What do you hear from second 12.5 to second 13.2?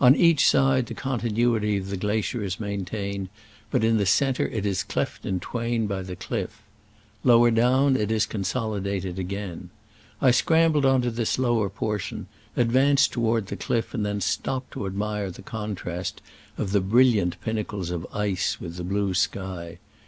advanced